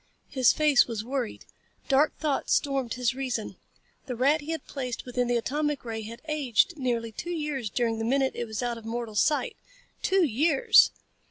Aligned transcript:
His 0.29 0.51
face 0.51 0.87
was 0.87 1.03
worried. 1.05 1.45
Dark 1.87 2.17
thoughts 2.17 2.55
stormed 2.55 2.95
his 2.95 3.13
reason. 3.13 3.57
The 4.07 4.15
rat 4.15 4.41
he 4.41 4.49
had 4.49 4.65
placed 4.65 5.05
within 5.05 5.27
the 5.27 5.37
atomic 5.37 5.85
ray 5.85 6.01
had 6.01 6.23
aged 6.27 6.75
nearly 6.75 7.11
two 7.11 7.29
years 7.29 7.69
during 7.69 7.99
the 7.99 8.03
minute 8.03 8.33
it 8.35 8.45
was 8.45 8.63
out 8.63 8.79
of 8.79 8.83
mortal 8.85 9.13
sight. 9.13 9.55
Two 10.01 10.25
years! 10.25 10.89